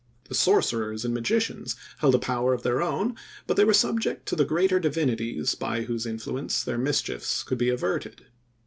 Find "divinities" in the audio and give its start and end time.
4.79-5.53